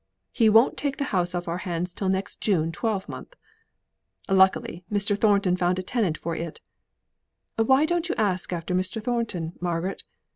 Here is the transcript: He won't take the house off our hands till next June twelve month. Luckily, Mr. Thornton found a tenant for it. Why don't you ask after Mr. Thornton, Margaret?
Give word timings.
He 0.31 0.49
won't 0.49 0.77
take 0.77 0.97
the 0.97 1.03
house 1.13 1.35
off 1.35 1.47
our 1.47 1.59
hands 1.59 1.93
till 1.93 2.09
next 2.09 2.41
June 2.41 2.71
twelve 2.71 3.07
month. 3.07 3.35
Luckily, 4.27 4.83
Mr. 4.91 5.15
Thornton 5.15 5.55
found 5.55 5.77
a 5.77 5.83
tenant 5.83 6.17
for 6.17 6.35
it. 6.35 6.59
Why 7.57 7.85
don't 7.85 8.09
you 8.09 8.15
ask 8.15 8.51
after 8.51 8.73
Mr. 8.73 8.99
Thornton, 8.99 9.53
Margaret? 9.61 10.01